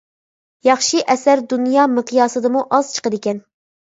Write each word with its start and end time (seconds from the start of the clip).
ياخشى 0.67 1.01
ئەسەر 1.13 1.43
دۇنيا 1.51 1.83
مىقياسىدىمۇ 1.97 2.63
ئاز 2.79 2.89
چىقىدىكەن. 2.95 3.45